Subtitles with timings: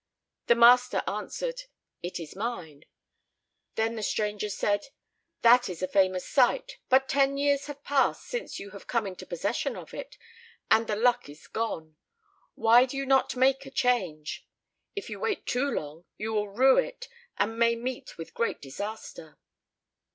[0.47, 1.65] The master answered,
[2.01, 2.85] "It is mine."
[3.75, 4.87] Then the stranger said,
[5.43, 9.27] "That is a famous site, but ten years have passed since you have come into
[9.27, 10.17] possession of it,
[10.71, 11.97] and the luck is gone;
[12.55, 14.47] why do you not make a change?
[14.95, 17.07] If you wait too long you will rue it
[17.37, 19.37] and may meet with great disaster."